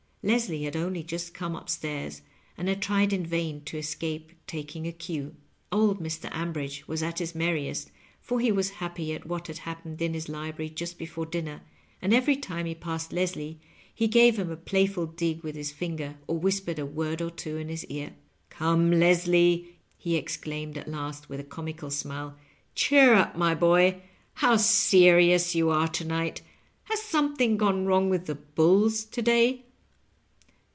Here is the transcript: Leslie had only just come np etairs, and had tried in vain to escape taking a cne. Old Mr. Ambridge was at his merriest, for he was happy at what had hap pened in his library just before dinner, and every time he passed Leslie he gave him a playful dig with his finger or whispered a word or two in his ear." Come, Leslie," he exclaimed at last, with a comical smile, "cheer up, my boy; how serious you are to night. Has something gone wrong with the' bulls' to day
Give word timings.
Leslie 0.23 0.65
had 0.65 0.75
only 0.75 1.01
just 1.01 1.33
come 1.33 1.53
np 1.55 1.63
etairs, 1.63 2.21
and 2.55 2.67
had 2.67 2.79
tried 2.79 3.11
in 3.11 3.25
vain 3.25 3.59
to 3.63 3.75
escape 3.75 4.31
taking 4.45 4.85
a 4.85 4.91
cne. 4.91 5.33
Old 5.71 5.99
Mr. 5.99 6.31
Ambridge 6.31 6.87
was 6.87 7.01
at 7.01 7.17
his 7.17 7.33
merriest, 7.33 7.89
for 8.19 8.39
he 8.39 8.51
was 8.51 8.69
happy 8.83 9.13
at 9.15 9.25
what 9.25 9.47
had 9.47 9.57
hap 9.57 9.83
pened 9.83 9.99
in 9.99 10.13
his 10.13 10.29
library 10.29 10.69
just 10.69 10.99
before 10.99 11.25
dinner, 11.25 11.63
and 12.03 12.13
every 12.13 12.35
time 12.35 12.67
he 12.67 12.75
passed 12.75 13.11
Leslie 13.11 13.59
he 13.95 14.07
gave 14.07 14.37
him 14.37 14.51
a 14.51 14.55
playful 14.55 15.07
dig 15.07 15.41
with 15.41 15.55
his 15.55 15.71
finger 15.71 16.15
or 16.27 16.37
whispered 16.37 16.77
a 16.77 16.85
word 16.85 17.19
or 17.19 17.31
two 17.31 17.57
in 17.57 17.67
his 17.67 17.83
ear." 17.85 18.13
Come, 18.51 18.91
Leslie," 18.91 19.75
he 19.97 20.15
exclaimed 20.15 20.77
at 20.77 20.87
last, 20.87 21.29
with 21.29 21.39
a 21.39 21.43
comical 21.43 21.89
smile, 21.89 22.37
"cheer 22.75 23.15
up, 23.15 23.35
my 23.35 23.55
boy; 23.55 24.03
how 24.35 24.55
serious 24.57 25.55
you 25.55 25.71
are 25.71 25.87
to 25.87 26.05
night. 26.05 26.43
Has 26.83 27.01
something 27.01 27.57
gone 27.57 27.87
wrong 27.87 28.07
with 28.07 28.27
the' 28.27 28.35
bulls' 28.55 29.03
to 29.05 29.21
day 29.23 29.63